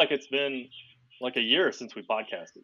[0.00, 0.68] seems like it's been
[1.20, 2.62] like a year since we podcasted.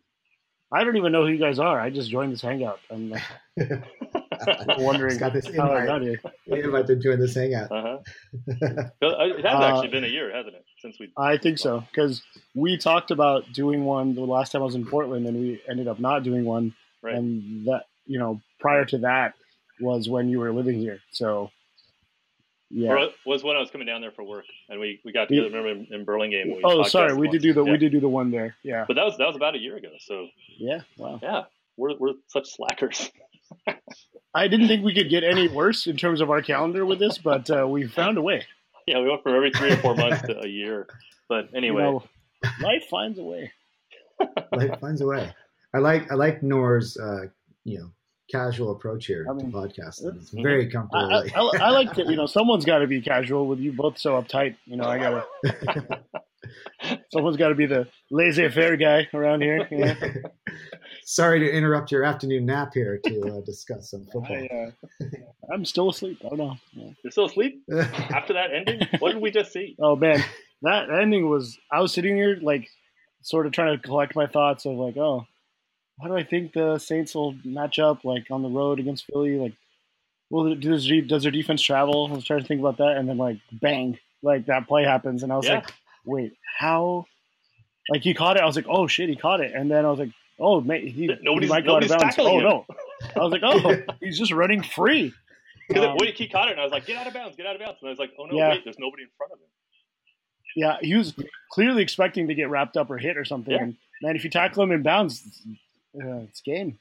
[0.72, 1.78] I don't even know who you guys are.
[1.80, 2.80] I just joined this hangout.
[2.90, 3.14] I'm
[4.78, 5.86] wondering got this how I invite.
[5.86, 6.20] got here.
[6.48, 7.70] invite to join this hangout.
[7.70, 7.98] Uh-huh.
[9.00, 11.12] It has Uh, actually been a year, hasn't it, since we?
[11.16, 12.22] I think so because
[12.54, 15.86] we talked about doing one the last time I was in Portland, and we ended
[15.88, 16.74] up not doing one.
[17.02, 17.14] Right.
[17.14, 19.34] And that you know, prior to that
[19.80, 20.98] was when you were living here.
[21.12, 21.50] So
[22.70, 22.90] yeah.
[22.90, 25.46] Or was when I was coming down there for work, and we, we got together.
[25.48, 26.48] Remember in, in Burlingame?
[26.56, 27.32] we Oh, sorry, we once?
[27.32, 27.72] did do the Yeah.
[27.72, 28.56] we did do the one there.
[28.62, 29.90] Yeah, But that was that was about a year ago.
[30.00, 30.26] So
[30.58, 30.80] yeah.
[30.98, 31.20] Wow.
[31.22, 31.42] yeah,
[31.76, 33.10] we're we're such slackers.
[34.34, 37.16] I didn't think we could get any worse in terms of our calendar with this,
[37.18, 38.44] but uh, we found a way.
[38.86, 40.86] yeah, we went from every three or four months to a year.
[41.28, 42.02] But You anyway, know,
[42.60, 43.52] life finds a way.
[44.52, 45.32] Life finds a way.
[45.74, 47.26] I like I like Nor's uh,
[47.64, 47.90] you know
[48.30, 50.16] casual approach here I mean, to podcasting.
[50.16, 51.12] It's very comfortable.
[51.12, 53.98] I, I, I like to, you know, someone's got to be casual with you both
[53.98, 54.56] so uptight.
[54.64, 56.00] You know, I gotta.
[57.12, 59.66] Someone's got to be the laissez-faire guy around here.
[59.70, 59.94] You know?
[61.04, 64.36] Sorry to interrupt your afternoon nap here to uh, discuss some football.
[64.36, 65.06] I, uh,
[65.52, 66.20] I'm still asleep.
[66.24, 66.56] Oh no.
[66.72, 66.90] Yeah.
[67.02, 68.88] you're still asleep after that ending.
[68.98, 69.76] What did we just see?
[69.80, 70.22] Oh man,
[70.62, 71.58] that ending was.
[71.70, 72.68] I was sitting here like,
[73.22, 75.26] sort of trying to collect my thoughts of like, oh,
[76.00, 79.36] how do I think the Saints will match up like on the road against Philly?
[79.38, 79.54] Like,
[80.30, 82.08] well, does does their defense travel?
[82.10, 85.22] I was trying to think about that, and then like, bang, like that play happens,
[85.22, 85.56] and I was Yeah.
[85.56, 85.70] like,
[86.04, 87.06] wait, how?
[87.88, 88.42] Like he caught it.
[88.42, 90.86] I was like, oh shit, he caught it, and then I was like, oh, man,
[90.86, 92.02] he, Nobody's- he might go out of bounds.
[92.16, 92.44] tackling Oh him.
[92.44, 92.66] no,
[93.16, 95.12] I was like, oh, he's just running free.
[95.68, 97.34] Because Um, when he caught it, and I was like, "Get out of bounds!
[97.36, 98.50] Get out of bounds!" And I was like, "Oh no, Yeah.
[98.50, 98.62] wait!
[98.62, 99.46] There's nobody in front of him."
[100.54, 101.12] Yeah, he was
[101.50, 103.52] clearly expecting to get wrapped up or hit or something.
[103.52, 103.62] Yeah.
[103.64, 105.42] And man, if you tackle him in bounds,
[106.02, 106.78] uh, it's game.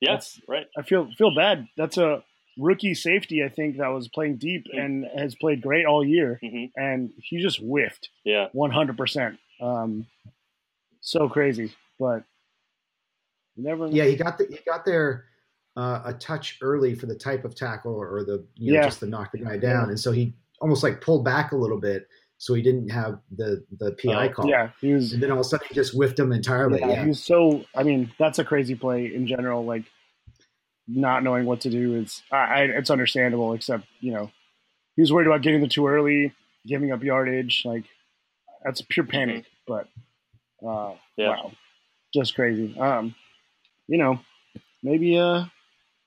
[0.00, 0.66] Yes, That's- right.
[0.76, 1.68] I feel feel bad.
[1.76, 2.22] That's a
[2.56, 4.84] rookie safety, I think, that was playing deep Mm.
[4.84, 9.38] and has played great all year, hmm and he just whiffed Yeah, one hundred percent.
[9.60, 10.06] Um,
[11.00, 12.24] so crazy, but
[13.56, 13.88] never.
[13.88, 15.24] Yeah, he got the, he got there
[15.76, 18.84] uh, a touch early for the type of tackle or the you know Yeah.
[18.86, 19.88] just to knock the guy down, Yeah.
[19.90, 23.64] and so he almost like pulled back a little bit, so he didn't have the
[23.78, 24.48] the PI Oh, call.
[24.48, 25.12] Yeah, he was.
[25.12, 26.80] and then all of a sudden he just whiffed him entirely.
[26.80, 27.64] Yeah, Yeah, he was so.
[27.74, 29.64] I mean, that's a crazy play in general.
[29.64, 29.84] Like
[30.86, 32.22] not knowing what to do is.
[32.32, 33.52] I, I, it's understandable.
[33.54, 34.30] Except you know,
[34.96, 36.32] he was worried about getting the too early,
[36.66, 37.62] giving up yardage.
[37.64, 37.84] Like
[38.64, 39.44] that's pure panic.
[39.66, 39.88] But
[40.66, 41.30] uh, Yeah.
[41.30, 41.52] wow,
[42.14, 42.78] just crazy.
[42.78, 43.14] Um,
[43.86, 44.20] you know,
[44.82, 45.44] maybe uh,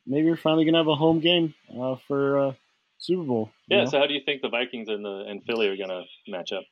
[0.07, 2.53] maybe we're finally gonna have a home game uh, for uh,
[3.01, 3.51] Super Bowl.
[3.67, 3.83] yeah.
[3.83, 3.89] know?
[3.89, 6.63] So how do you think the Vikings and the and Philly are gonna match up?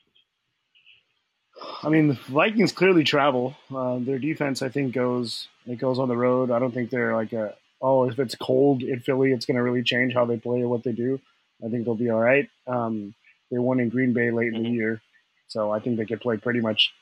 [1.84, 3.56] I mean, the Vikings clearly travel.
[3.76, 6.52] Uh, their defense, I think, goes it goes on the road.
[6.52, 9.64] I don't think they're like a oh, if it's cold in Philly, it's going to
[9.64, 11.20] really change how they play or what they do.
[11.66, 12.50] I think they'll be all right.
[12.68, 13.14] Um,
[13.52, 14.74] they won in Green Bay late in the Mhm.
[14.74, 15.02] year,
[15.48, 16.94] so I think they could play pretty much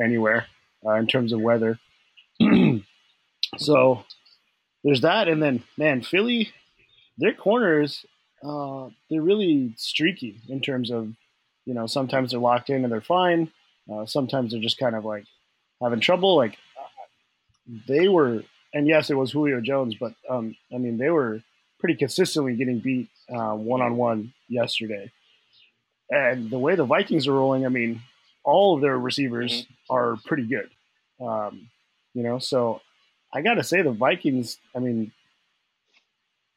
[0.00, 0.46] anywhere
[0.86, 1.78] uh, in terms of weather.
[3.58, 4.04] so
[4.84, 6.50] there's that, and then man, Philly,
[7.18, 8.06] their corners,
[8.42, 11.12] uh, they're really streaky in terms of
[11.66, 13.50] you know sometimes they're locked in and they're fine.
[13.90, 15.24] Uh, sometimes they're just kind of like
[15.82, 16.36] having trouble.
[16.36, 16.56] Like
[17.86, 18.42] they were,
[18.72, 21.42] and yes, it was Julio Jones, but um, I mean they were
[21.78, 25.10] pretty consistently getting beat one on one yesterday.
[26.10, 28.02] And the way the Vikings are rolling, I mean,
[28.44, 30.68] all of their receivers are pretty good.
[31.20, 31.68] Um,
[32.14, 32.80] you know, so
[33.32, 34.58] I got to say the Vikings.
[34.74, 35.12] I mean,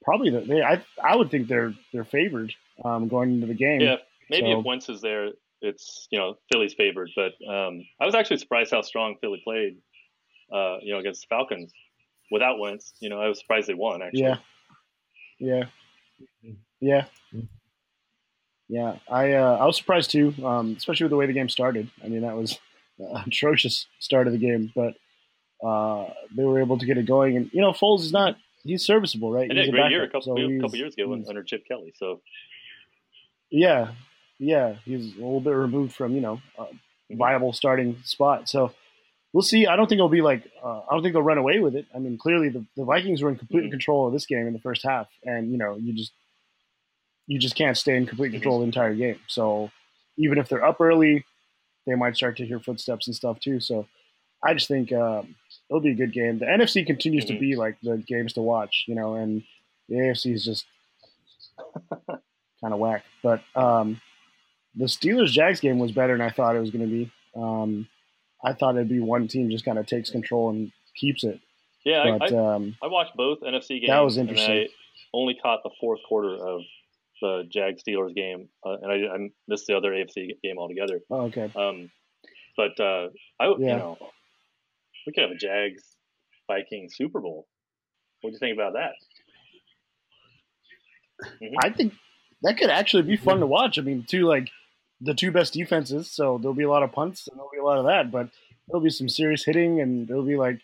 [0.03, 0.61] probably the, they.
[0.61, 2.53] I I would think they're they're favored
[2.83, 3.81] um, going into the game.
[3.81, 3.95] Yeah,
[4.29, 5.29] maybe So- if Wentz is there,
[5.61, 7.09] it's you know Philly's favored.
[7.15, 9.77] But um, I was actually surprised how strong Philly played.
[10.51, 11.71] Uh, you know, against the Falcons
[12.29, 12.93] without Wentz.
[12.99, 14.01] You know, I was surprised they won.
[14.03, 14.35] Actually, Yeah.
[15.39, 15.63] Yeah.
[16.79, 17.05] Yeah.
[18.69, 18.97] Yeah.
[19.09, 21.89] I uh, I was surprised too, um, especially with the way the game started.
[22.03, 22.59] I mean, that was
[23.25, 24.93] atrocious start of the game, but
[25.65, 27.37] uh, they were able to get it going.
[27.37, 29.49] And you know, Foles is not he's serviceable, right?
[29.49, 31.65] and he He's a great year a couple so a couple years ago under Chip
[31.67, 31.93] Kelly.
[31.97, 32.21] So
[33.49, 33.91] Yeah,
[34.39, 36.65] yeah, he's a little bit removed from you know a
[37.11, 38.49] viable starting spot.
[38.49, 38.71] So
[39.31, 39.67] we'll see.
[39.67, 41.85] I don't think it'll be like uh, I don't think they'll run away with it.
[41.93, 43.71] I mean, clearly the, the Vikings were in complete Mhm.
[43.71, 46.11] control of this game in the first half, and you know you just
[47.27, 49.19] you just can't stay in complete control the entire game.
[49.27, 49.71] So
[50.17, 51.23] even if they're up early,
[51.87, 53.59] they might start to hear footsteps and stuff too.
[53.59, 53.87] So
[54.43, 55.35] I just think um,
[55.69, 56.39] it'll be a good game.
[56.39, 57.27] The NFC continues Mhm.
[57.29, 59.43] to be like the games to watch, you know, and
[59.89, 60.65] the AFC is just
[62.61, 63.03] kind of whack.
[63.21, 64.01] But um,
[64.75, 67.11] the Steelers Jags game was better than I thought it was going to be.
[67.35, 67.87] Um,
[68.43, 71.39] I thought it'd be one team just kind of takes control and keeps it.
[71.85, 73.87] yeah, But I, I, um, I watched both NFC games.
[73.87, 74.51] That was interesting.
[74.51, 74.67] I
[75.13, 76.61] only caught the fourth quarter of
[77.21, 80.99] the Jag Steelers game, uh, and I, I missed the other AFC game altogether.
[81.09, 81.89] oh, okay, Um,
[82.57, 83.09] But uh,
[83.39, 83.55] I, Yeah.
[83.57, 83.97] you know,
[85.05, 85.83] we could have a Jags
[86.47, 87.47] Vikings Super Bowl.
[88.21, 88.93] What do you think about that?
[91.41, 91.55] Mm-hmm.
[91.61, 91.93] I think
[92.41, 93.77] that could actually be fun to watch.
[93.77, 94.49] I mean, two like
[95.01, 97.63] the two best defenses, so there'll be a lot of punts and there'll be a
[97.63, 98.29] lot of that, but
[98.67, 100.59] there'll be some serious hitting and it'll be like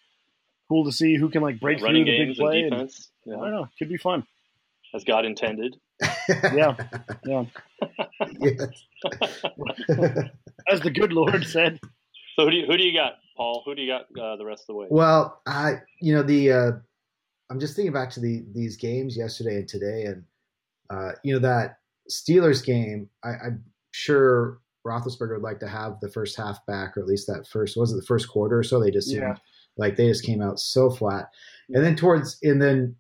[0.70, 2.62] cool to see who can like break Running through the big games and play.
[2.62, 4.26] And, defense, I don't know, could be fun.
[4.94, 5.78] as God intended.
[6.54, 6.76] Yeah,
[7.26, 7.46] yeah.
[8.40, 8.70] Yes.
[10.70, 11.80] As the good Lord said.
[12.36, 13.64] So who do you who do you got, Paul?
[13.66, 14.88] Who do you got uh, the rest of the way?
[14.90, 16.72] Well, I you know the uh,
[17.50, 20.24] I'm just thinking back to the these games yesterday and today, and
[20.90, 21.78] uh, you know that
[22.12, 23.10] Steelers game.
[23.24, 27.28] I, I'm sure Roethlisberger would like to have the first half back, or at least
[27.28, 28.80] that first was it the first quarter or so.
[28.80, 29.38] They just seemed Yeah.
[29.78, 31.30] like they just came out so flat,
[31.70, 32.98] and then towards and then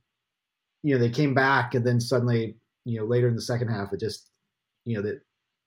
[0.83, 2.55] you know they came back, and then suddenly
[2.85, 4.31] you know later in the second half it just
[4.85, 5.21] you know that.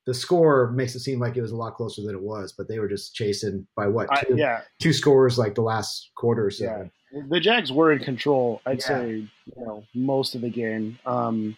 [0.06, 2.66] The score makes it seem like it was a lot closer than it was, but
[2.68, 6.46] they were just chasing by what I, two, yeah, two scores like the last quarter
[6.46, 6.64] or so.
[7.12, 7.22] Yeah.
[7.28, 8.60] the Jags were in control.
[8.66, 8.86] I'd Yeah.
[8.86, 9.28] say you
[9.64, 10.98] know most of the game.
[11.06, 11.56] Um,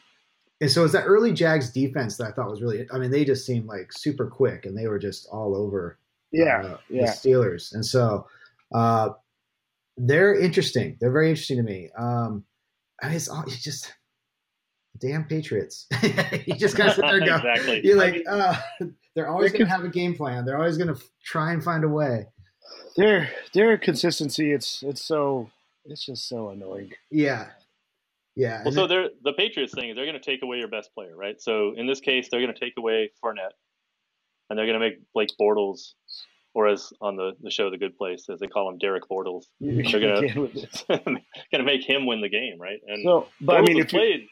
[0.61, 2.87] And so it's that early Jags defense that I thought was really.
[2.93, 5.99] I mean, they just seemed like super quick, and they were just all over.
[6.33, 7.13] yeah, uh, the yeah.
[7.13, 8.27] Steelers, and so
[8.75, 9.11] uh,
[9.97, 10.97] they're interesting.
[11.01, 11.91] They're very interesting to me.
[11.97, 12.45] Um,
[13.03, 13.93] I mean, it's, all, it's just
[14.99, 15.87] damn Patriots.
[16.47, 17.37] you just gotta sit there and go.
[17.37, 17.81] exactly.
[17.85, 18.57] You're like, uh,
[19.15, 20.45] they're always going to have a game plan.
[20.45, 22.27] They're always going to try and find a way.
[22.97, 24.53] Their their consistency.
[24.53, 25.51] It's it's so
[25.85, 26.93] it's just so annoying.
[27.11, 27.49] Yeah,
[28.37, 28.63] yeah.
[28.65, 31.17] Well, so they're the Patriots thing is they're going to take away your best player,
[31.17, 31.41] right?
[31.41, 33.53] So in this case, they're going to take away Fournette,
[34.49, 35.93] and they're going to make Blake Bortles,
[36.55, 39.45] or as on the, the show The Good Place, as they call him, Derek Bortles,
[39.61, 40.85] They're with this.
[40.89, 41.21] going
[41.53, 42.79] to make him win the game, right?
[42.87, 44.27] And So, but I mean, if you, played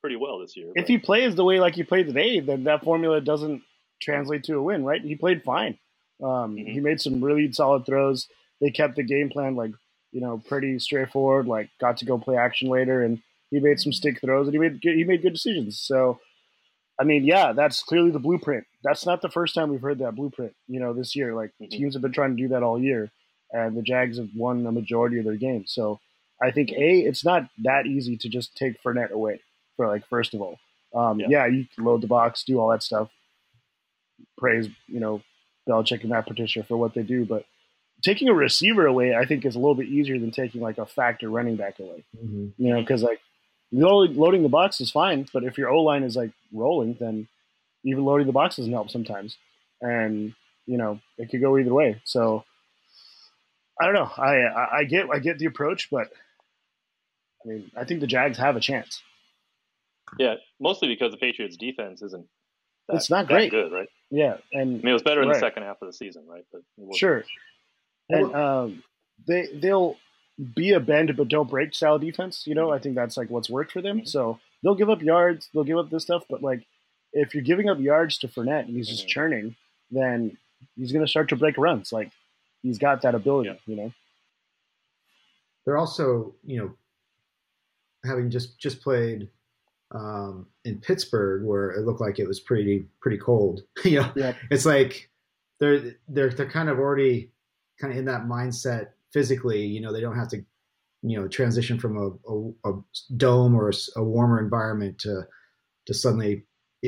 [0.00, 0.68] pretty well this year.
[0.68, 3.62] if but- he plays the way like he played today, then that formula doesn't
[4.00, 5.00] translate to a win, right?
[5.02, 5.78] He played fine.
[6.22, 6.68] Um, Mhm.
[6.72, 8.28] He made some really solid throws.
[8.60, 9.72] They kept the game plan like
[10.12, 11.46] you know pretty straightforward.
[11.46, 14.58] Like got to go play action later, and he made some stick throws, and he
[14.60, 15.80] made good, he made good decisions.
[15.80, 16.20] So,
[16.98, 18.66] I mean, yeah, that's clearly the blueprint.
[18.82, 20.54] That's not the first time we've heard that blueprint.
[20.66, 21.70] You know, this year, like Mhm.
[21.70, 23.10] teams have been trying to do that all year,
[23.52, 25.72] and the Jags have won a majority of their games.
[25.72, 26.00] So,
[26.42, 29.40] I think a it's not that easy to just take Fournette away.
[29.78, 30.58] For like first of all,
[30.94, 31.28] um, Yeah.
[31.30, 31.46] yeah.
[31.46, 33.08] you can load the box, do all that stuff.
[34.36, 35.22] Praise, you know,
[35.66, 37.44] Belichick and Matt Patricia for what they do, but
[38.02, 40.86] taking a receiver away, I think, is a little bit easier than taking like a
[40.86, 42.04] factor running back away.
[42.16, 42.52] Mhm.
[42.58, 43.20] You know, because like
[43.72, 47.28] loading loading the box is fine, but if your O line is like rolling, then
[47.84, 49.36] even loading the box doesn't help sometimes,
[49.80, 50.34] and
[50.66, 52.00] you know it could go either way.
[52.04, 52.44] So
[53.80, 54.10] I don't know.
[54.16, 56.08] I I, I get I get the approach, but
[57.44, 59.00] I mean, I think the Jags have a chance.
[60.18, 62.26] Yeah, mostly because the Patriots' defense isn't.
[62.88, 63.50] That, It's not that great.
[63.50, 63.88] good, right?
[64.10, 65.34] Yeah, and I mean, it was better in Right.
[65.34, 66.44] the second half of the season, right?
[66.52, 66.62] But
[66.96, 67.24] Sure.
[68.08, 68.82] And um,
[69.26, 69.96] they they'll
[70.54, 72.46] be a bend but don't break style defense.
[72.46, 74.00] You know, I think that's like what's worked for them.
[74.02, 74.08] Mhm.
[74.08, 76.64] So they'll give up yards, they'll give up this stuff, but like
[77.12, 79.10] if you're giving up yards to Fournette and he's just Mhm.
[79.10, 79.56] churning,
[79.90, 80.38] then
[80.76, 81.92] he's going to start to break runs.
[81.92, 82.10] Like
[82.62, 83.50] he's got that ability.
[83.50, 83.56] Yeah.
[83.66, 83.92] You know.
[85.64, 86.74] they're also you know
[88.08, 89.28] having just just played
[89.94, 93.62] um, in Pittsburgh where it looked like it was pretty pretty cold.
[93.84, 94.36] you know, Yep.
[94.50, 95.10] it's like
[95.60, 97.32] they're they're they're kind of already
[97.80, 99.64] kind of in that mindset physically.
[99.64, 100.44] You know, they don't have to
[101.02, 102.82] you know transition from a, a, a
[103.16, 105.22] dome or a warmer environment to
[105.86, 106.44] to suddenly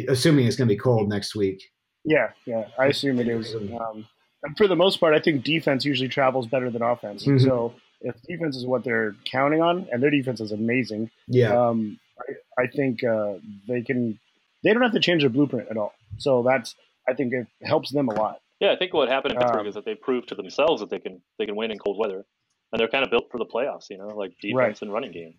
[0.08, 1.62] assuming it's going to be cold next week.
[2.04, 2.66] Yeah, yeah.
[2.78, 3.54] I assume it is.
[3.54, 4.06] Um,
[4.42, 7.24] and for the most part, I think defense usually travels better than offense.
[7.26, 7.42] Mhm.
[7.42, 11.98] So if defense is what they're counting on, and their defense is amazing, Yeah, um,
[12.20, 13.34] I, I think uh,
[13.68, 14.18] they can.
[14.62, 15.94] They don't have to change their blueprint at all.
[16.18, 16.74] So that's
[17.08, 18.40] I think it helps them a lot.
[18.60, 20.90] Yeah, I think what happened in Pittsburgh Um, is that they proved to themselves that
[20.90, 22.24] they can they can win in cold weather,
[22.72, 23.88] and they're kind of built for the playoffs.
[23.90, 24.82] You know, like defense Right.
[24.82, 25.34] and running game.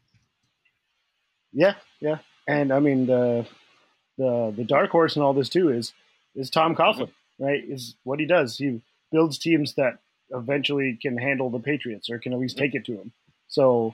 [1.54, 2.20] Yeah, yeah.
[2.48, 3.46] And I mean the
[4.18, 5.94] the the dark horse in all this too is
[6.36, 7.62] is Tom Coughlin, right?
[7.64, 8.58] Is what he does.
[8.58, 12.86] He builds teams that eventually can handle the Patriots or can at least take it
[12.86, 13.12] to them.
[13.48, 13.94] So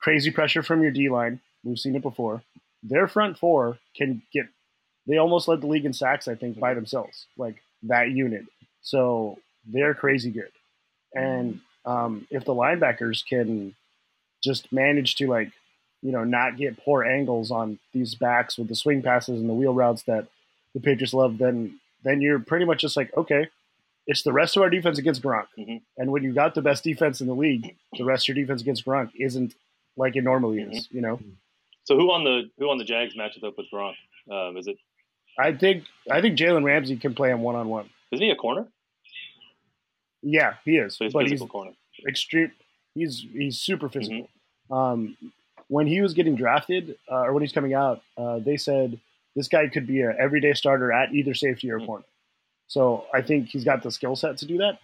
[0.00, 1.40] crazy pressure from your D line.
[1.64, 2.42] We've seen it before.
[2.82, 4.46] Their front four can get.
[5.06, 7.26] They almost led the league in sacks, I think, by themselves.
[7.36, 8.44] Like that unit.
[8.82, 10.52] So they're crazy good.
[11.14, 13.74] And um, if the linebackers can
[14.42, 15.52] just manage to like
[16.02, 19.54] you know, not get poor angles on these backs with the swing passes and the
[19.54, 20.28] wheel routes that
[20.74, 23.48] the Patriots love, then then you're pretty much just like, okay,
[24.06, 25.46] it's the rest of our defense against Gronk.
[25.58, 25.80] Mhm.
[25.96, 28.62] And when you got the best defense in the league, the rest of your defense
[28.62, 29.54] against Gronk isn't
[29.96, 30.88] like it normally is.
[30.92, 31.20] You know,
[31.88, 33.94] So who on the who on the Jags matches up with Gronk?
[34.30, 34.76] Um, is it
[35.38, 37.88] I think I think Jalen Ramsey can play him one on one.
[38.12, 38.66] isn't he a corner?
[40.22, 40.96] Yeah, he is.
[40.98, 41.70] So he's but physical he's corner.
[42.06, 42.52] extreme.
[42.94, 44.28] He's he's super physical.
[44.70, 44.74] Mm-hmm.
[44.74, 45.16] Um,
[45.68, 49.00] when he was getting drafted, uh, or when he's coming out, uh, they said
[49.34, 51.86] this guy could be an everyday starter at either safety or Mhm.
[51.86, 52.04] corner.
[52.66, 54.78] So I think he's got the skill set to do that.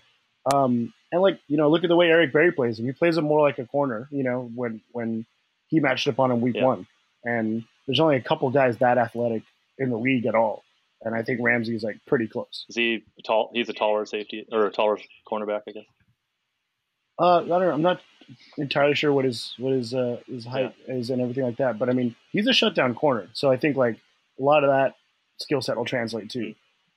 [0.54, 2.86] Um, and like you know, look at the way Eric Berry plays him.
[2.86, 4.08] He plays him more like a corner.
[4.10, 5.26] You know, when when
[5.68, 6.64] he matched up on him week Yeah.
[6.64, 6.86] one,
[7.24, 9.42] and there's only a couple guys that athletic
[9.78, 10.62] in the league at all.
[11.02, 12.64] And I think Ramsey's like pretty close.
[12.68, 13.50] Is he tall?
[13.52, 14.98] He's a taller safety or a taller
[15.30, 15.84] cornerback, I guess.
[17.18, 17.70] Uh, I don't know.
[17.72, 18.00] I'm not
[18.58, 21.78] entirely sure what his what his uh, his height is and everything like that.
[21.78, 23.98] But I mean, he's a shutdown corner, so I think like
[24.40, 24.94] a lot of that
[25.38, 26.54] skill set will translate too.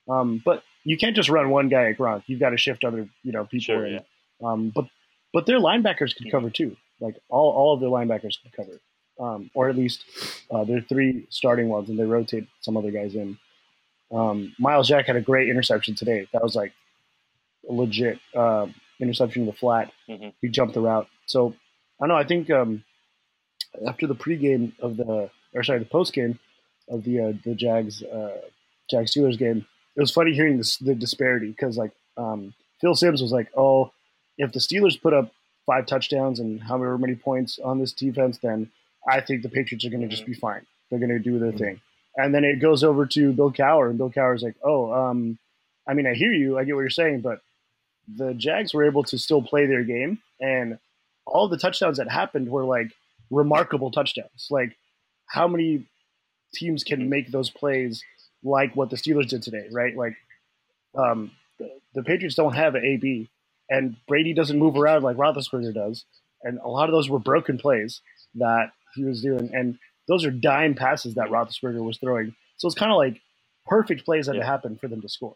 [0.08, 2.22] Um, but you can't just run one guy at Gronk.
[2.26, 3.60] You've got to shift other you know people.
[3.74, 3.94] Sure, in.
[3.94, 4.00] yeah.
[4.42, 4.86] Um, but
[5.32, 6.30] but their linebackers could Mhm.
[6.32, 6.76] cover too.
[7.00, 8.80] Like all all of their linebackers could cover,
[9.18, 10.04] um, or at least
[10.50, 13.38] uh, their three starting ones, and they rotate some other guys in.
[14.10, 16.28] Um, Myles Jack had a great interception today.
[16.32, 16.72] That was like
[17.68, 18.66] a legit uh,
[19.00, 19.92] interception in the flat.
[20.08, 20.32] Mhm.
[20.40, 21.08] He jumped the route.
[21.26, 21.54] So
[22.00, 22.16] I don't know.
[22.16, 22.84] I think um,
[23.86, 26.38] after the pregame of the, or sorry, the postgame
[26.88, 28.40] of the uh, the Jags uh,
[28.90, 33.20] Jags Steelers game, it was funny hearing this, the disparity because like um, Phil Simms
[33.20, 33.92] was like, "Oh,
[34.38, 35.32] if the Steelers put up
[35.66, 38.70] five touchdowns and however many points on this defense, then
[39.08, 40.66] I think the Patriots are going to just be fine.
[40.90, 41.80] They're going to do their thing."
[42.16, 45.38] And then it goes over to Bill Cowher, and Bill Cowher's like, "Oh, um,
[45.88, 46.58] I mean, I hear you.
[46.58, 47.40] I get what you're saying, but
[48.16, 50.78] the Jags were able to still play their game, and
[51.26, 52.92] all the touchdowns that happened were like
[53.30, 54.48] remarkable touchdowns.
[54.50, 54.76] Like,
[55.26, 55.86] how many
[56.54, 58.02] teams can make those plays
[58.42, 59.96] like what the Steelers did today, right?
[59.96, 60.16] Like,
[60.94, 63.28] um, the, the Patriots don't have an AB,
[63.70, 66.04] and Brady doesn't move around like Roethlisberger does,
[66.42, 68.00] and a lot of those were broken plays
[68.36, 69.78] that he was doing, and
[70.08, 72.34] those are dime passes that Roethlisberger was throwing.
[72.56, 73.20] So it's kind of like
[73.66, 74.46] perfect plays that Yeah.
[74.46, 75.34] happen for them to score,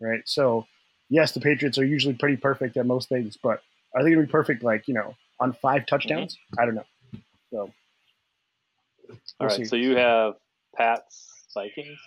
[0.00, 0.22] right?
[0.26, 0.66] So
[1.08, 3.62] yes, the Patriots are usually pretty perfect at most things, but
[3.94, 6.34] are they going to be perfect like you know on five touchdowns?
[6.36, 6.60] Mm-hmm.
[6.60, 6.86] I don't know.
[7.50, 7.70] So All
[9.40, 9.56] we'll right.
[9.56, 9.64] see.
[9.64, 10.34] So you have
[10.76, 11.98] Pats Vikings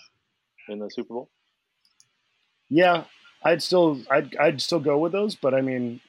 [0.70, 1.30] in the Super Bowl.
[2.70, 3.04] Yeah,
[3.44, 6.02] I'd still I'd I'd still go with those, but I mean,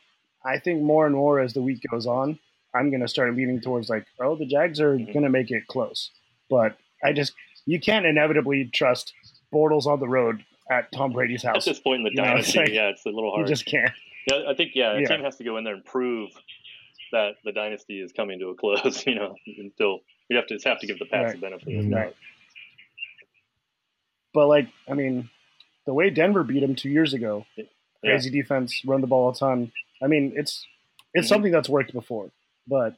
[0.44, 2.38] I think more and more as the week goes on,
[2.76, 5.12] I'm gonna start leaning towards like, oh, the Jags are Mhm.
[5.14, 6.10] gonna make it close,
[6.50, 7.32] but I just
[7.66, 9.12] you can't inevitably trust
[9.52, 12.22] Bortles on the road at Tom Brady's house At this point in the You know,
[12.36, 13.48] it's dynasty, like- yeah, it's a little hard.
[13.48, 13.90] You just can't.
[14.30, 15.06] Yeah, I think yeah, a Yeah.
[15.08, 16.30] team has to go in there and prove
[17.12, 19.04] that the dynasty is coming to a close.
[19.06, 21.34] You know, until you have to just have to give the Pats Right.
[21.34, 22.16] the benefit of the doubt.
[24.34, 25.30] But like, I mean,
[25.86, 27.64] the way Denver beat him two years ago, Yeah.
[28.02, 29.72] crazy defense, run the ball a ton.
[30.02, 30.66] I mean, it's
[31.14, 31.28] it's Mhm.
[31.28, 32.30] something that's worked before,
[32.66, 32.94] but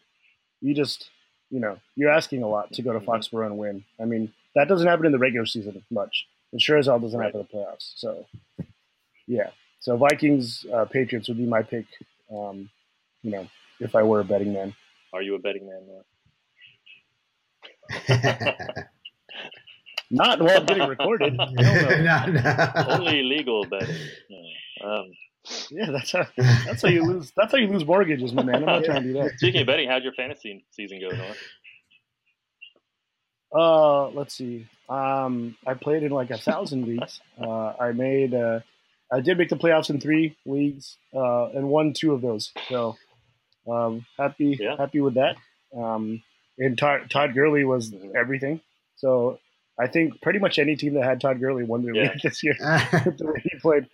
[0.61, 1.11] you just
[1.51, 3.05] you know you're asking a lot to go to Mhm.
[3.07, 3.85] Foxborough and win.
[4.01, 6.27] I mean, that doesn't happen in the regular season much.
[6.53, 7.27] It sure as hell doesn't Right.
[7.27, 7.93] happen in the playoffs.
[7.97, 8.27] So
[9.27, 11.87] yeah, so Vikings uh, Patriots would be my pick.
[12.31, 12.71] Um,
[13.23, 13.49] you know,
[13.81, 14.75] if I were a betting man.
[15.13, 15.87] Are you a betting man?
[15.87, 16.05] Noah?
[20.11, 21.35] Not while I'm getting recorded.
[21.37, 21.45] No.
[21.51, 22.73] no, no.
[22.89, 23.95] Only legal betting.
[24.31, 24.91] No.
[24.91, 25.13] Um,
[25.71, 26.27] Yeah, that's how
[26.65, 27.33] that's how you lose.
[27.37, 28.57] That's how you lose mortgages, my man.
[28.57, 29.33] I'm not trying to do that.
[29.39, 31.35] speaking of betting, how'd your fantasy season go, Noah?
[33.55, 34.67] Uh, let's see.
[34.89, 37.21] Um, I played in like a thousand leagues.
[37.41, 38.35] Uh, I made.
[38.35, 38.61] Uh,
[39.13, 42.53] I did make the playoffs in three leagues, uh, and won two of those.
[42.69, 42.97] So,
[43.67, 44.77] um, happy Yeah.
[44.77, 45.37] happy with that.
[45.75, 46.23] Um,
[46.59, 48.15] and Todd, Todd Gurley was Mhm.
[48.15, 48.61] everything.
[48.97, 49.39] So,
[49.81, 52.13] I think pretty much any team that had Todd Gurley won their Yeah.
[52.13, 52.55] league this year.
[52.59, 53.87] the way he played.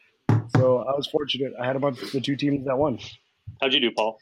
[0.57, 1.53] So I was fortunate.
[1.61, 2.99] I had him on the two teams that won.
[3.61, 4.19] How'd you do, Paul?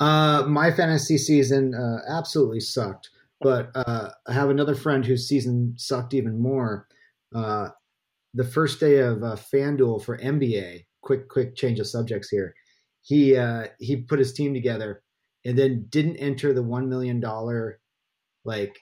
[0.00, 3.10] Uh, my fantasy season uh, absolutely sucked,
[3.40, 6.88] but uh, I have another friend whose season sucked even more.
[7.34, 7.68] Uh,
[8.34, 12.54] the first day of uh, FanDuel for NBA, quick quick change of subjects here.
[13.02, 15.02] He uh, he put his team together
[15.44, 17.80] and then didn't enter the one million dollar
[18.44, 18.78] like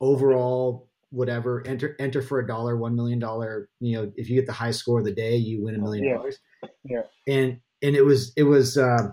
[0.00, 4.46] overall whatever enter enter for a dollar one million dollar you know if you get
[4.46, 6.38] the high score of the day you win a million dollars
[6.84, 7.02] Yeah.
[7.28, 9.08] and and it was it was uh,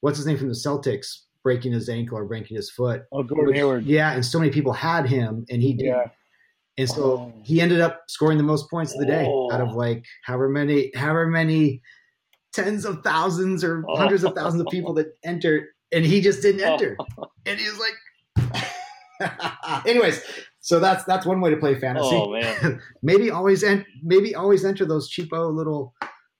[0.00, 3.02] what's his name from the Celtics breaking his ankle or breaking his foot.
[3.12, 3.84] Oh, Gordon Which- Hayward.
[3.84, 5.86] Yeah, and so many people had him, and he did.
[5.88, 6.06] Yeah.
[6.78, 7.32] And so Oh.
[7.44, 9.52] he ended up scoring the most points of the day Oh.
[9.52, 11.82] out of like however many however many
[12.52, 13.96] tens of thousands or Oh.
[13.96, 16.72] hundreds of thousands of people that entered, and he just didn't Oh.
[16.74, 16.96] enter.
[17.46, 18.64] And he was like,
[19.86, 20.22] anyways.
[20.64, 22.08] So that's that's one way to play fantasy.
[22.10, 25.92] Oh man, maybe always en- maybe always enter those cheapo little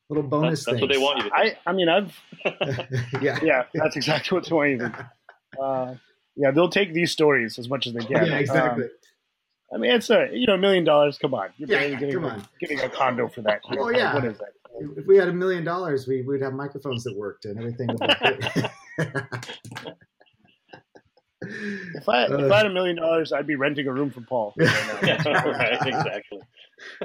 [0.09, 0.81] little bonus that's, that's things.
[0.81, 1.37] what they want you to.
[1.37, 2.19] I, I mean, I've
[3.23, 3.39] yeah.
[3.43, 4.95] yeah, that's exactly what they want you to do.
[5.63, 5.95] Uh,
[6.35, 8.27] yeah, they'll take these stories as much as they can.
[8.27, 8.85] Yeah, exactly.
[8.85, 8.91] Um,
[9.73, 11.17] I mean, it's a you know a million dollars.
[11.17, 12.49] Come on, you're Yeah, barely getting, come a, on.
[12.59, 13.61] getting a condo for that.
[13.79, 14.15] Oh, yeah.
[14.15, 14.49] what is that?
[14.97, 17.89] if we had a million dollars, we would have microphones that worked and everything.
[21.61, 24.11] Would be If I if I had a million dollars, I'd be renting a room
[24.11, 24.55] for Paul.
[24.59, 24.71] Right.
[25.03, 26.41] Yeah, right, exactly.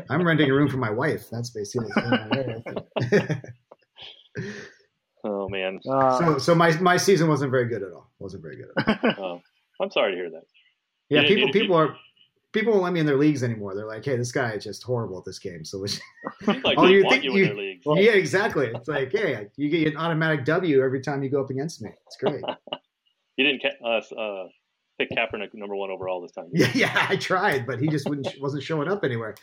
[0.10, 1.30] I'm renting a room for my wife.
[1.32, 1.90] That's basically.
[5.24, 5.80] Oh man.
[5.90, 8.10] Uh, so, so my my season wasn't very good at all.
[8.20, 8.70] wasn't very good.
[8.88, 9.42] At all.
[9.82, 10.44] Oh, I'm sorry to hear that.
[11.10, 11.96] Yeah, Yeah, people you- people are
[12.52, 13.76] people won't let me in their leagues anymore.
[13.76, 15.64] They're like, hey, this guy is just horrible at this game.
[15.64, 16.00] So which,
[16.48, 17.84] Like Oh, you think you you- in their leagues.
[17.86, 18.68] yeah, exactly.
[18.76, 21.92] It's like, hey, you get an automatic W every time you go up against me.
[22.08, 22.44] It's great.
[23.40, 24.48] You didn't ca- uh, uh,
[24.98, 26.48] pick Kaepernick number one overall this time.
[26.52, 29.34] Yeah, yeah, I tried, but he just wouldn't wasn't showing up anywhere.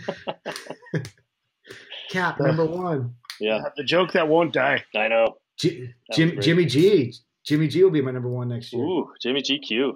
[2.11, 3.15] Cap number one.
[3.41, 4.85] Yeah, the joke that won't die.
[4.95, 5.39] I know.
[5.59, 6.43] G- Jim.
[6.43, 7.15] Jimmy G.
[7.47, 8.85] Jimmy G will be my number one next year.
[8.85, 9.93] Ooh, Jimmy GQ.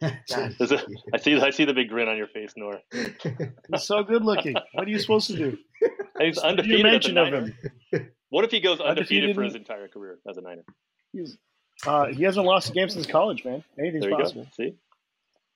[0.28, 0.96] Jimmy Is it- G.
[1.12, 1.40] I see.
[1.40, 2.78] I see the big grin on your face, Nor.
[2.92, 4.54] He's so good looking.
[4.74, 5.58] What are you supposed to do?
[6.20, 6.86] He's undefeated.
[6.86, 7.54] As a mention of him.
[8.28, 10.62] What if he goes undefeated Undefeated for his entire career as a Niner?
[11.12, 11.36] He's,
[11.86, 13.62] uh, he hasn't lost a game since college, man.
[13.78, 14.44] Anything's There you possible.
[14.44, 14.48] go.
[14.56, 14.74] See,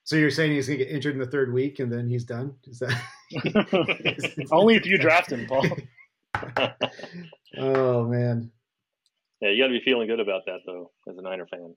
[0.04, 2.54] So you're saying he's gonna get injured in the third week and then he's done?
[2.64, 2.98] Is that
[4.52, 5.66] Only if you draft him, Paul.
[7.56, 8.50] Oh man.
[9.40, 11.74] yeah, you got to be feeling good about that though, as a Niner fan.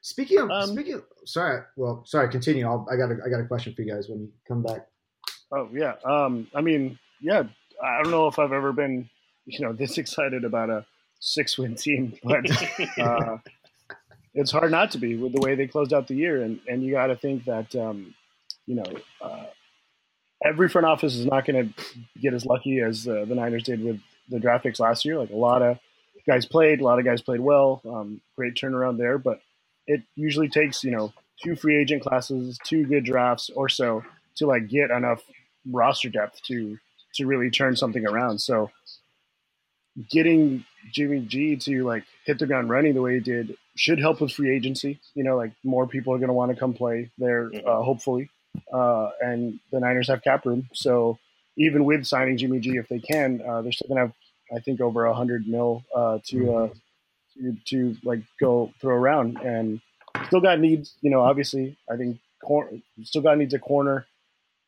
[0.00, 2.66] Speaking of Um, speaking of, sorry, well, sorry, continue.
[2.66, 4.86] I'll, I got a, I got a question for you guys when you come back.
[5.52, 5.94] Oh yeah.
[6.04, 7.42] Um, I mean, yeah.
[7.82, 9.08] I don't know if I've ever been,
[9.44, 10.86] you know, this excited about a
[11.20, 12.50] six-win team, but
[12.98, 13.38] uh,
[14.34, 16.42] it's hard not to be with the way they closed out the year.
[16.42, 18.14] And and you got to think that, um,
[18.66, 19.46] you know, uh,
[20.44, 21.84] every front office is not going to
[22.20, 25.18] get as lucky as uh, the Niners did with the draft picks last year.
[25.18, 25.78] Like a lot of
[26.26, 27.82] guys played, a lot of guys played well.
[27.88, 29.40] Um, great turnaround there, but
[29.86, 34.02] it usually takes you know two free agent classes, two good drafts or so
[34.36, 35.22] to like get enough
[35.70, 36.78] roster depth to
[37.14, 38.38] to really turn something around.
[38.38, 38.70] So
[40.10, 44.20] getting Jimmy G to like hit the ground running the way he did should help
[44.20, 45.00] with free agency.
[45.14, 48.30] You know, like more people are going to want to come play there, uh, hopefully.
[48.72, 51.18] Uh, and the Niners have cap room, so
[51.56, 54.14] even with signing Jimmy G, if they can, uh, they're still going to have,
[54.56, 56.68] I think, over a hundred mil uh, to, uh,
[57.36, 59.80] to to like go throw around, and
[60.26, 60.94] still got needs.
[61.00, 62.70] You know, obviously, I think cor-
[63.02, 64.06] still got needs a corner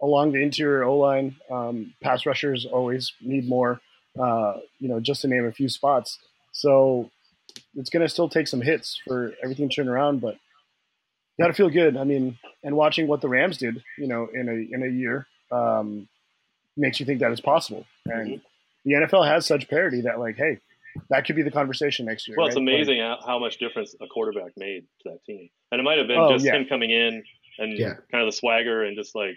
[0.00, 1.37] along the interior O line.
[1.50, 3.80] Um, pass rushers always need more.
[4.18, 6.18] Uh, you know, just to name a few spots.
[6.53, 7.11] So
[7.77, 10.37] it's going to still take some hits for everything to turn around, but
[11.40, 11.96] got to feel good.
[11.96, 15.27] I mean, and watching what the Rams did, you know, in a in a year,
[15.51, 16.09] um,
[16.77, 17.87] makes you think that is possible.
[18.07, 18.40] And
[18.85, 20.59] the NFL has such parity that, like, hey,
[21.09, 22.37] that could be the conversation next year.
[22.37, 22.62] Well, it's right?
[22.64, 25.98] Like, amazing how, how much difference a quarterback made to that team, and it might
[25.98, 26.55] have been Oh, just yeah.
[26.57, 27.22] him coming in
[27.59, 27.94] and Yeah.
[28.11, 29.37] kind of the swagger and just like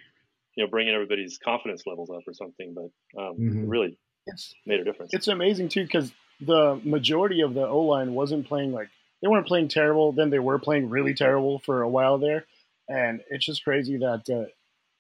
[0.56, 2.74] you know bringing everybody's confidence levels up or something.
[2.74, 3.70] But um, Mhm.
[3.70, 5.14] really it's made a difference.
[5.14, 6.12] it's amazing too because
[6.42, 8.90] the majority of the O line wasn't playing like
[9.22, 10.12] they weren't playing terrible.
[10.12, 12.46] Then they were playing really terrible for a while there,
[12.90, 14.50] and it's just crazy that uh,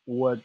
[0.05, 0.39] what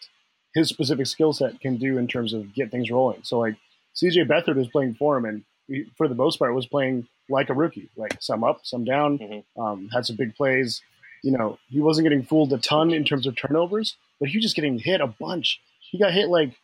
[0.54, 3.20] his specific skill set can do in terms of get things rolling.
[3.22, 3.54] So like
[3.94, 7.48] CJ Beathard was playing for him, and he, for the most part was playing like
[7.50, 9.44] a rookie, like some up, some down, Mhm.
[9.56, 10.82] um, had some big plays.
[11.22, 14.42] You know, he wasn't getting fooled a ton in terms of turnovers, but he was
[14.44, 15.60] just getting hit a bunch.
[15.78, 16.54] He got hit like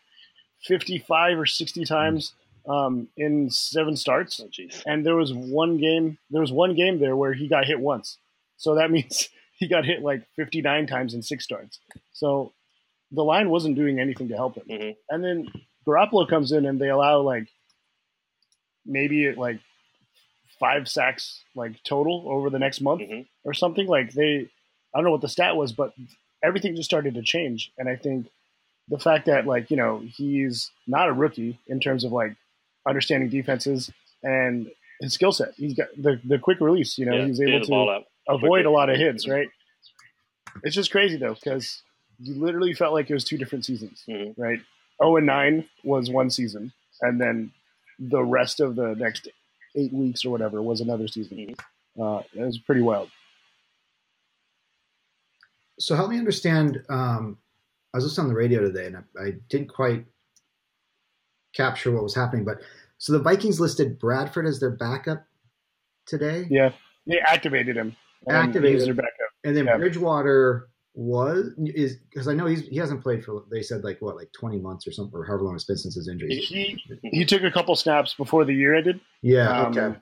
[0.66, 2.32] 55 or 60 times
[2.68, 4.48] um, in seven starts, Oh,
[4.86, 6.18] and there was one game.
[6.30, 8.18] There was one game there where he got hit once,
[8.56, 11.78] so that means he got hit like 59 times in six starts.
[12.12, 12.52] So
[13.12, 14.64] the line wasn't doing anything to help him.
[14.68, 14.96] Mhm.
[15.10, 15.48] And then
[15.86, 17.46] Garoppolo comes in, and they allow like
[18.84, 19.60] maybe like
[20.58, 23.26] five sacks like total over the next month Mhm.
[23.44, 23.86] or something.
[23.86, 24.48] Like they,
[24.92, 25.92] I don't know what the stat was, but
[26.42, 27.70] everything just started to change.
[27.78, 28.28] And I think
[28.88, 32.36] the fact that like you know he's not a rookie in terms of like
[32.88, 33.90] understanding defenses
[34.22, 34.70] and
[35.00, 35.52] his skill set.
[35.56, 36.96] He's got the the quick release.
[36.98, 38.62] You know, yeah, he's able to avoid quickly.
[38.64, 39.28] a lot of hits.
[39.28, 39.48] Right.
[40.62, 41.82] It's just crazy though because
[42.18, 44.04] you literally felt like it was two different seasons.
[44.08, 44.34] Mhm.
[44.38, 44.60] Right.
[45.00, 46.72] Oh and nine was one season,
[47.02, 47.52] and then
[47.98, 49.28] the rest of the next
[49.74, 51.36] eight weeks or whatever was another season.
[51.38, 51.58] Mhm.
[52.00, 53.10] Uh, it was pretty wild.
[55.78, 56.82] So help me understand.
[56.88, 57.38] Um,
[57.96, 60.04] I was listening on the radio today, and I, I didn't quite
[61.54, 62.44] capture what was happening.
[62.44, 62.58] But
[62.98, 65.24] so the Vikings listed Bradford as their backup
[66.06, 66.72] today, Yeah,
[67.06, 67.96] they activated him.
[68.28, 68.96] Activated him.
[68.96, 69.30] backup.
[69.44, 69.78] and then Yeah.
[69.78, 74.16] Bridgewater was is because I know he's he hasn't played for they said like what
[74.16, 76.36] like twenty months or something or however long it's been since his injury.
[76.36, 79.48] He he took a couple snaps before the year ended, Yeah.
[79.62, 79.98] Um, okay.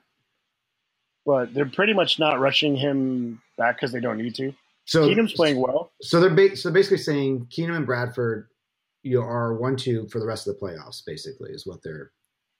[1.25, 4.53] but they're pretty much not rushing him back because they don't need to.
[4.85, 5.91] So Keenum's playing well.
[6.01, 8.47] So they're ba- so basically saying Keenum and Bradford,
[9.03, 11.03] you are one two for the rest of the playoffs.
[11.05, 12.11] Basically, is what they're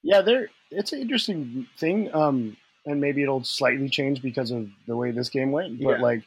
[0.04, 0.50] Yeah, they're.
[0.72, 5.30] It's an interesting thing, um, and maybe it'll slightly change because of the way this
[5.30, 5.82] game went.
[5.82, 6.02] But Yeah.
[6.02, 6.24] like,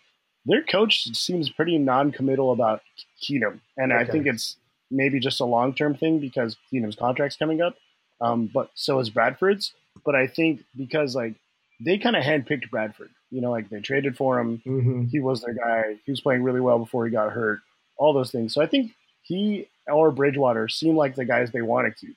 [0.46, 2.82] their coach seems pretty non-committal about
[3.22, 4.56] Keenum, and I think it's
[4.90, 7.76] maybe just a long-term thing because Keenum's contract's coming up.
[8.20, 9.72] Um, but so is Bradford's.
[10.04, 11.34] But I think because like
[11.80, 14.60] they kind of handpicked Bradford, you know, like they traded for him.
[14.64, 15.96] hmm He was their guy.
[16.04, 17.60] He was playing really well before he got hurt.
[17.96, 18.54] All those things.
[18.54, 22.16] So I think he or Bridgewater seem like the guys they want to keep.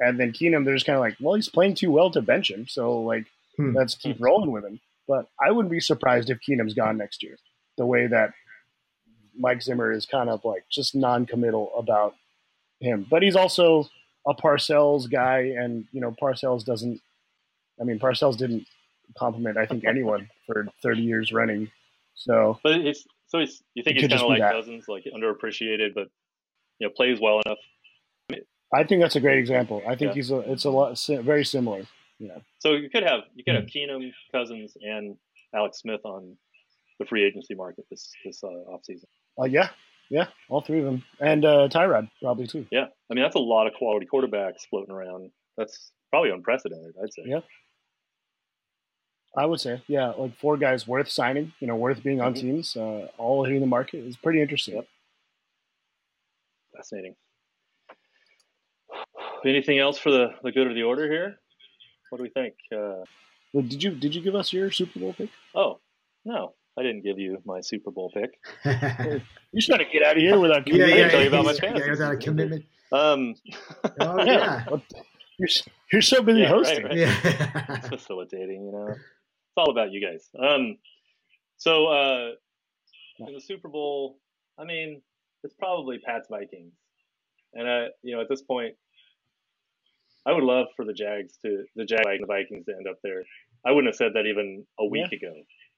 [0.00, 2.50] And then Keenum, they're just kind of like, well, he's playing too well to bench
[2.50, 3.72] him, so like Hmm.
[3.76, 4.80] let's keep rolling with him.
[5.06, 7.36] But I wouldn't be surprised if Keenum's gone next year.
[7.78, 8.32] The way that
[9.38, 12.14] Mike Zimmer is kind of like just non-committal about
[12.80, 13.88] him, but he's also
[14.26, 17.00] a Parcells guy, and you know Parcells doesn't.
[17.80, 18.66] I mean, Parcells didn't
[19.18, 21.70] compliment I think anyone for 30 years running.
[22.14, 24.52] So But it's so he's you think It he's kind of like that.
[24.52, 26.08] Cousins, like underappreciated, but
[26.78, 27.58] you know plays well enough.
[28.74, 29.82] I think that's a great example.
[29.86, 30.14] I think Yeah.
[30.14, 31.84] he's a, it's a lot very similar.
[32.18, 32.38] Yeah.
[32.58, 33.78] So you could have you could have Hmm.
[33.78, 35.16] Keenum, Cousins, and
[35.54, 36.36] Alex Smith on
[36.98, 39.04] the free agency market this this uh, offseason.
[39.40, 39.68] uh, yeah,
[40.10, 42.66] yeah, all three of them, and uh, Tyrod probably too.
[42.70, 45.30] Yeah, I mean that's a lot of quality quarterbacks floating around.
[45.56, 47.22] That's probably unprecedented, I'd say.
[47.26, 47.40] Yeah.
[49.36, 52.40] I would say, yeah, like four guys worth signing, you know, worth being on Mhm.
[52.40, 54.76] teams, uh, all hitting the market is pretty interesting.
[54.76, 54.86] Yep.
[56.76, 57.16] Fascinating.
[59.44, 61.38] Anything else for the, the good of the order here?
[62.10, 62.54] What do we think?
[62.72, 63.04] Uh,
[63.52, 65.30] Well, did you did you give us your Super Bowl pick?
[65.54, 65.80] oh,
[66.24, 68.38] no, I didn't give you my Super Bowl pick.
[68.64, 70.94] You're trying to get out of here without yeah, committing.
[70.96, 72.64] didn't tell you about my yeah, fantasy without a commitment.
[72.92, 73.34] Um,
[74.00, 74.24] Oh Yeah.
[74.24, 75.02] yeah, What the-
[75.38, 75.48] You're,
[75.92, 76.84] you're so busy Yeah, right, hosting.
[76.84, 76.96] right.
[76.96, 77.80] yeah.
[77.80, 78.94] facilitating, you know.
[79.56, 80.28] It's all about you guys.
[80.36, 80.78] Um,
[81.58, 82.30] so uh,
[83.20, 84.18] in the Super Bowl,
[84.58, 85.00] I mean,
[85.44, 86.72] it's probably Pat's Vikings,
[87.52, 88.74] and uh, you know, at this point,
[90.26, 92.96] I would love for the Jags to the Jags and the Vikings to end up
[93.04, 93.22] there.
[93.64, 95.32] I wouldn't have said that even a week ago,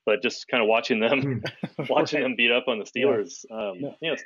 [0.06, 1.42] but just kind of watching them,
[1.90, 3.44] watching them beat up on the Steelers.
[3.50, 3.94] Um, No.
[4.00, 4.16] You know,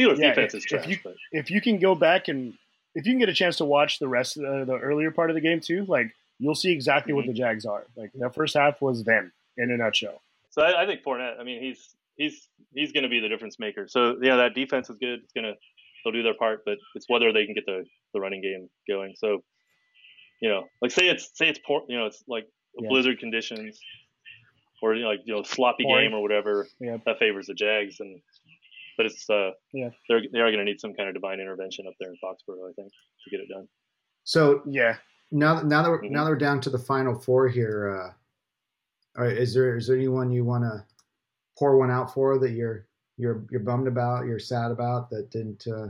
[0.00, 2.54] Steelers Yeah, defense if- is if trash, you- but If you can go back and
[2.94, 5.28] if you can get a chance to watch the rest of the, the earlier part
[5.30, 7.28] of the game too, like you'll see exactly what Mhm.
[7.28, 7.86] the Jags are.
[7.96, 10.22] Like the first half was them in a nutshell.
[10.50, 11.38] So I, I think Fournette.
[11.40, 13.86] I mean, he's he's he's going to be the difference maker.
[13.88, 15.20] So yeah, that defense is good.
[15.24, 15.54] It's gonna
[16.04, 19.14] they'll do their part, but it's whether they can get the the running game going.
[19.16, 19.42] So
[20.40, 22.46] you know, like say it's say it's poor, you know, it's like
[22.78, 22.88] Yeah.
[22.88, 23.80] blizzard conditions
[24.82, 26.10] or you know, like you know sloppy Pouring.
[26.10, 26.98] game or whatever Yeah.
[27.06, 28.00] that favors the Jags.
[28.00, 28.20] And
[28.96, 29.90] but it's uh Yeah.
[30.08, 32.68] they're they are going to need some kind of divine intervention up there in Foxborough,
[32.70, 32.92] I think,
[33.24, 33.66] to get it done.
[34.24, 34.96] So Yeah,
[35.30, 36.10] now, now that we're, Mhm.
[36.10, 38.12] now that we're down to the final four here, uh,
[39.18, 40.84] all right, is there is there anyone you want to
[41.58, 42.86] pour one out for that you're
[43.16, 45.88] you're you're bummed about, you're sad about that didn't uh,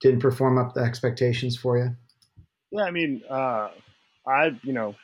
[0.00, 1.96] didn't perform up the expectations for you?
[2.70, 2.82] yeah.
[2.84, 3.70] I mean, uh,
[4.26, 4.94] I you know,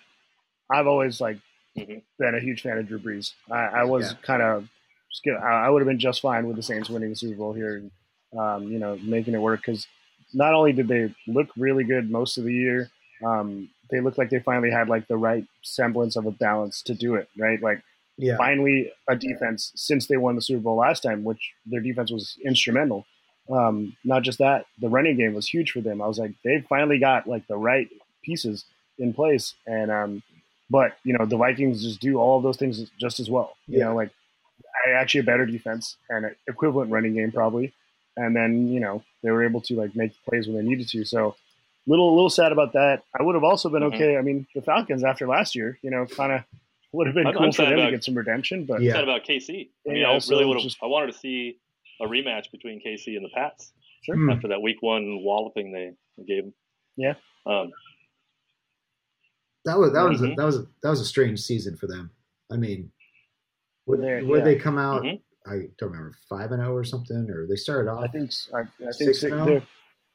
[0.71, 1.39] I've always like
[1.77, 2.03] Mhm.
[2.19, 3.33] been a huge fan of Drew Brees.
[3.51, 4.19] I, I was Yeah.
[4.23, 4.69] kind of
[5.27, 7.77] I, I would have been just fine with the Saints winning the Super Bowl here,
[7.77, 7.91] and
[8.39, 9.87] um, you know, making it work because
[10.33, 12.91] not only did they look really good most of the year,
[13.25, 16.95] um, they looked like they finally had like the right semblance of a balance to
[16.95, 17.29] do it.
[17.39, 17.83] Right, like
[18.17, 22.11] Yeah, finally a defense since they won the Super Bowl last time, which their defense
[22.11, 23.07] was instrumental.
[23.51, 26.01] Um, not just that, the running game was huge for them.
[26.01, 27.89] I was like, they finally got like the right
[28.23, 28.65] pieces
[28.99, 30.23] in place, and um,
[30.69, 33.57] but you know the Vikings just do all of those things just as well.
[33.67, 34.11] You know, like
[34.95, 37.73] actually a better defense and an equivalent running game probably,
[38.17, 41.05] and then you know they were able to like make plays when they needed to.
[41.05, 41.35] So
[41.91, 43.03] little little sad about that.
[43.19, 43.95] I would have also been Mhm.
[43.95, 44.17] okay.
[44.17, 46.45] I mean, the Falcons after last year, you know, kind of
[46.93, 48.93] would have been I'm- cool I'm for sad them to get some redemption, but Yeah.
[48.93, 49.71] Sad about KC.
[49.87, 50.73] I And mean, I really would have.
[50.83, 51.59] I wanted to see
[52.01, 53.73] a rematch between KC and the Pats.
[54.03, 54.17] Sure.
[54.17, 54.31] Hmm.
[54.31, 55.93] after that week one walloping they
[56.25, 56.55] gave them.
[56.97, 57.15] Yeah.
[57.45, 57.71] Um,
[59.67, 60.37] that was that was a, Mhm.
[60.37, 62.11] that was a, that was a strange season for them.
[62.51, 62.91] I mean,
[63.87, 64.45] would, They're- would yeah.
[64.45, 65.03] they come out?
[65.03, 65.21] Mhm.
[65.47, 68.05] I don't remember five and zero or something, or they started off.
[68.05, 69.63] I think I, I think Six they, and oh?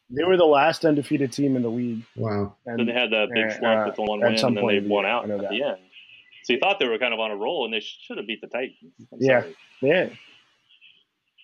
[0.10, 2.56] They they were the last undefeated team in the league, wow.
[2.66, 4.58] and then they had that big uh, slump with the one at win, some and
[4.58, 5.50] then they in the won year, out at that.
[5.50, 5.78] the end.
[6.44, 8.40] So you thought they were kind of on a roll, and they should have beat
[8.42, 8.78] the Titans.
[9.12, 9.42] I'm Yeah.
[9.42, 9.56] sorry.
[9.82, 10.10] yeah,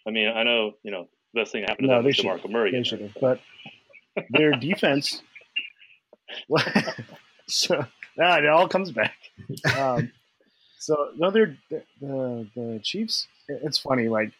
[0.08, 2.08] I mean, I know you know the best thing that happened to No, them they
[2.10, 2.72] was should- DeMarco Murray.
[2.72, 3.18] they should have.
[3.20, 3.40] But
[4.30, 5.22] their defense,
[7.48, 7.86] so
[8.22, 9.16] ah, it all comes back.
[9.78, 10.12] Um,
[10.80, 13.28] so no, they're the, the the Chiefs.
[13.48, 14.32] It's funny, like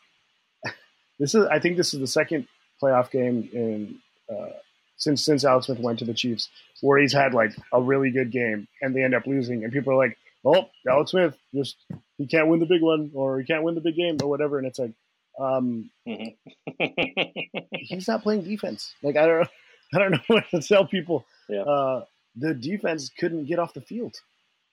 [1.20, 1.46] this is.
[1.48, 2.48] I think this is the second
[2.82, 4.00] playoff game in
[4.32, 4.50] uh,
[4.98, 6.50] since since Alex Smith went to the Chiefs
[6.82, 9.94] where he's had like a really good game and they end up losing, and people
[9.94, 11.76] are like, "Oh, Alex Smith just
[12.18, 14.58] he can't win the big one or he can't win the big game or whatever,"
[14.58, 14.94] and it's like.
[15.40, 16.36] Um, Mhm.
[17.74, 18.94] he's not playing defense.
[19.02, 19.48] Like I don't,
[19.96, 21.26] I don't know what to tell people.
[21.48, 21.62] Yeah.
[21.62, 24.14] Uh, the defense couldn't get off the field,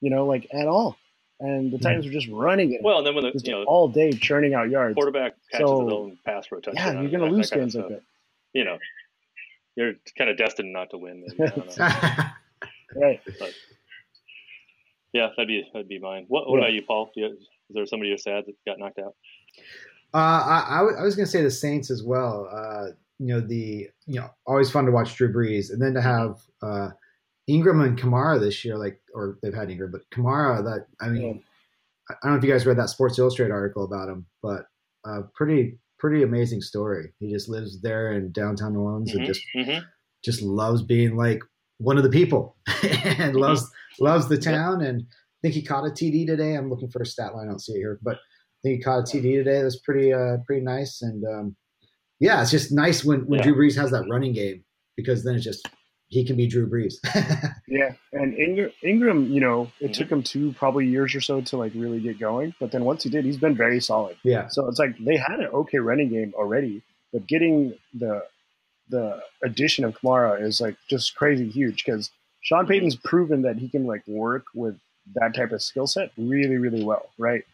[0.00, 0.96] you know, like at all.
[1.40, 2.82] And the Titans were just running it.
[2.82, 4.94] Well, and then when the just you know all day churning out yards.
[4.96, 7.84] quarterback catches So- his own pass for a touchdown, Yeah, you're gonna lose games like
[7.86, 8.02] stuff, that.
[8.52, 8.78] You know,
[9.78, 11.24] you're kind of destined not to win.
[11.38, 11.50] Maybe.
[11.52, 12.24] I don't know.
[12.96, 13.20] Right.
[15.12, 16.24] yeah, that'd be that'd be mine.
[16.28, 16.64] What, what Yeah.
[16.64, 17.10] about you, Paul?
[17.14, 17.38] Do you, is
[17.70, 19.14] there somebody you're sad that got knocked out?
[20.14, 22.48] Uh, I, I w- I was going to say the Saints as well.
[22.50, 26.00] Uh, you know, the you know always fun to watch Drew Brees, and then to
[26.00, 26.90] have uh,
[27.46, 30.64] Ingram and Kamara this year, like or they've had Ingram, but Kamara.
[30.64, 31.42] That I mean,
[32.08, 34.66] I I don't know if you guys read that Sports Illustrated article about him, but
[35.04, 37.12] uh, pretty pretty amazing story.
[37.18, 39.82] He just lives there in downtown New Orleans and Mhm, just mhm.
[40.24, 41.42] just loves being like
[41.78, 42.56] one of the people
[43.18, 43.68] and loves
[44.00, 44.82] loves the town.
[44.82, 46.54] And I think he caught a TD today.
[46.54, 47.46] I'm looking for a stat line.
[47.46, 49.62] I don't see it here, but I think he caught a TD today.
[49.62, 51.02] That's pretty uh, pretty nice.
[51.02, 51.56] And um,
[52.20, 53.44] yeah, it's just nice when when Yeah.
[53.44, 54.64] Drew Brees has that running game
[54.96, 55.66] because then it's just
[56.08, 56.94] he can be Drew Brees.
[57.68, 59.94] Yeah, and Ingram, Ingram, you know, it Mhm.
[59.94, 63.02] took him two probably years or so to like really get going, but then once
[63.04, 64.16] he did, he's been very solid.
[64.22, 68.24] yeah, So it's like they had an okay running game already, but getting the
[68.90, 73.68] the addition of Kamara is like just crazy huge because Sean Payton's proven that he
[73.68, 74.78] can like work with
[75.14, 77.44] that type of skill set really, really well, right?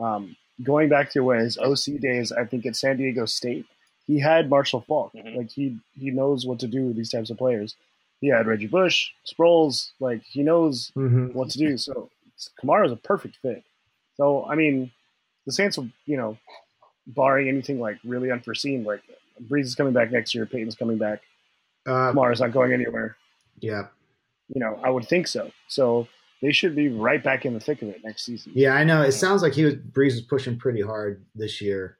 [0.00, 3.66] Um, going back to when his OC days, I think at San Diego State,
[4.06, 5.12] he had Marshall Faulk.
[5.14, 5.36] Mhm.
[5.36, 7.76] Like he he knows what to do with these types of players.
[8.20, 11.76] He had Reggie Bush, Sproles, like he knows hmm what to do.
[11.78, 12.10] So
[12.62, 13.62] Kamara's a perfect fit.
[14.16, 14.90] So I mean,
[15.46, 16.36] the Saints will, you know,
[17.06, 19.02] barring anything like really unforeseen, like
[19.48, 21.22] Brees is coming back next year, Payton's coming back,
[21.86, 23.16] uh, Kamara's not going anywhere.
[23.60, 23.86] yeah,
[24.48, 25.50] You know, I would think so.
[25.68, 26.06] So
[26.42, 28.52] they should be right back in the thick of it next season.
[28.54, 28.74] yeah.
[28.74, 29.02] I know.
[29.02, 31.96] It sounds like he was Brees was pushing pretty hard this year.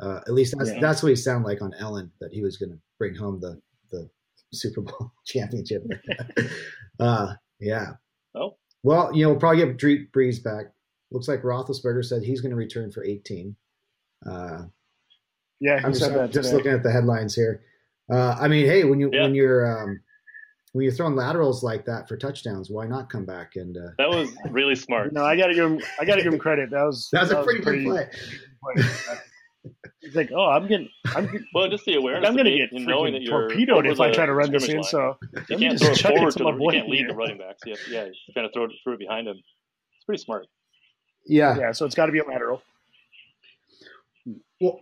[0.00, 0.80] Uh, at least that's Yeah.
[0.80, 3.60] that's what he sounded like on Ellen that he was going to bring home the
[3.90, 4.08] the
[4.52, 5.82] Super Bowl championship.
[7.00, 7.92] uh, yeah.
[8.34, 8.56] Oh.
[8.82, 10.66] Well, you know, we'll probably get Dre- Brees back.
[11.10, 13.54] Looks like Roethlisberger said he's going to return for 18.
[14.26, 14.62] Uh,
[15.60, 17.62] Yeah, he I'm said just, that just looking at the headlines here.
[18.12, 19.22] Uh, I mean, hey, when you Yeah.
[19.22, 20.00] when you're um,
[20.72, 24.08] when you're throwing laterals like that for touchdowns, why not come back and uh, That
[24.08, 25.12] was really smart.
[25.14, 25.80] No, I gotta give him.
[26.00, 26.70] I gotta give him credit.
[26.70, 28.08] That was that was a pretty good play.
[28.74, 28.84] play.
[30.02, 32.28] He's like, oh, I'm getting, I'm, getting, Well, just the awareness.
[32.28, 34.92] I'm gonna get and knowing that you're torpedoed if I try to run this scrimmage
[34.92, 34.98] in.
[34.98, 35.14] line.
[35.14, 36.58] So you let me can't just throw it chuck it forward to to my the,
[36.64, 37.08] you can't lead here.
[37.08, 37.62] the running backs.
[37.64, 39.36] You have, yeah, you kind of throw it, throw it behind him.
[39.36, 40.46] It's pretty smart.
[41.24, 41.56] Yeah.
[41.56, 42.62] yeah, so it's got to be a lateral.
[44.60, 44.80] Well,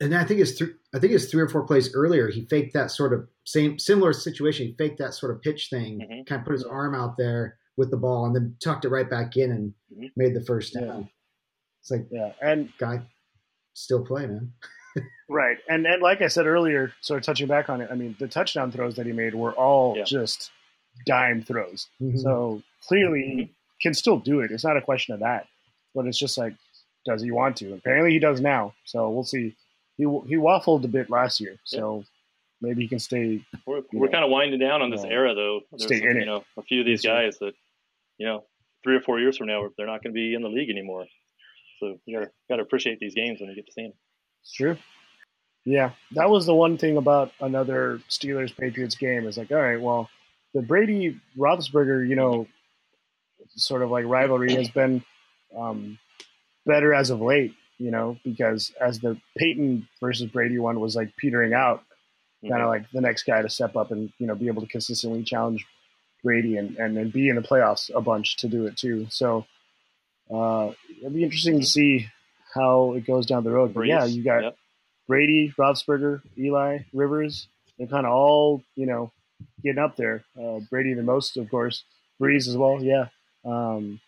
[0.00, 0.70] and I think it's three.
[0.94, 2.28] I think it's three or four plays earlier.
[2.28, 4.66] He faked that sort of same similar situation.
[4.66, 6.26] He faked that sort of pitch thing, Mhm.
[6.26, 9.08] kind of put his arm out there with the ball, and then tucked it right
[9.08, 10.10] back in and Mhm.
[10.16, 10.84] made the first down.
[11.02, 11.04] Yeah.
[11.80, 13.02] It's like Yeah, and guy
[13.74, 14.52] still play, man.
[15.28, 17.88] right, and and like I said earlier, sort of touching back on it.
[17.90, 20.04] I mean, the touchdown throws that he made were all Yeah.
[20.04, 20.50] just
[21.06, 21.88] dime throws.
[22.00, 22.18] Mhm.
[22.18, 23.38] So clearly, Mm-hmm.
[23.40, 24.50] he can still do it.
[24.50, 25.46] It's not a question of that,
[25.94, 26.54] but it's just like,
[27.06, 27.72] does he want to?
[27.74, 28.74] Apparently, he does now.
[28.84, 29.54] So we'll see.
[29.96, 32.04] He he waffled a bit last year, so
[32.60, 33.44] maybe he can stay.
[33.66, 34.12] We're, we're know.
[34.12, 35.10] kind of winding down on this Yeah.
[35.10, 35.62] era, though.
[35.70, 36.26] There's Stay some, in you it.
[36.26, 37.54] know, a few of these guys that,
[38.18, 38.44] you know,
[38.84, 41.06] three or four years from now, they're not going to be in the league anymore.
[41.82, 43.92] So you gotta gotta appreciate these games when you get to see them.
[44.42, 44.76] It's true.
[45.64, 49.26] Yeah, that was the one thing about another Steelers Patriots game.
[49.26, 50.08] Is like, all right, well,
[50.54, 52.46] the Brady Roethlisberger, you know,
[53.56, 55.04] sort of like rivalry has been
[55.56, 55.98] um,
[56.66, 57.54] better as of late.
[57.78, 61.82] You know, because as the Peyton versus Brady one was like petering out,
[62.48, 64.68] kind of like the next guy to step up and you know be able to
[64.68, 65.66] consistently challenge
[66.22, 69.08] Brady and and, and be in the playoffs a bunch to do it too.
[69.10, 69.46] So
[70.32, 72.08] uh, it'll be interesting to see
[72.54, 73.74] how it goes down the road.
[73.74, 74.56] But yeah, you got yep.
[75.08, 77.48] Brady, Roethlisberger, Eli, Rivers.
[77.78, 79.12] They're kind of all you know
[79.62, 80.24] getting up there.
[80.40, 81.84] Uh, Brady the most, of course.
[82.20, 82.82] Brees as well.
[82.82, 83.06] Yeah,
[83.44, 84.00] um,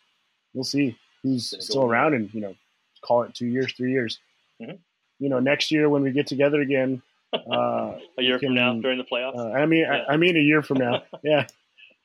[0.52, 2.54] we'll see who's still around and you know
[3.02, 4.18] call it two years, three years.
[4.62, 4.78] Mhm.
[5.18, 7.02] You know, next year when we get together again.
[7.34, 9.36] Uh, a year can, from now during the playoffs.
[9.36, 10.04] uh, I mean, Yeah.
[10.08, 11.48] I, I mean, a year from now, yeah,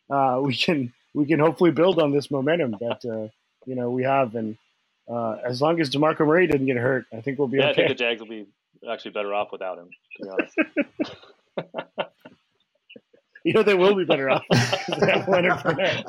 [0.10, 3.27] uh, we can we can hopefully build on this momentum that uh,
[3.65, 4.58] you know we have, and
[5.10, 7.69] uh, as long as Demarco Murray didn't get hurt, I think we'll be yeah, I
[7.72, 7.88] okay.
[7.88, 8.45] think the Jags will be
[8.89, 9.89] actually better off without him.
[10.17, 10.56] To be honest.
[13.43, 15.60] you know, they will be better off because they have Leonard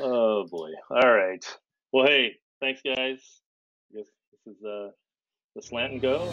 [0.00, 0.70] oh boy!
[0.90, 1.44] All right.
[1.92, 3.20] Well, hey, thanks guys.
[3.92, 4.06] I guess
[4.44, 4.90] this is uh,
[5.54, 6.32] the slant and go.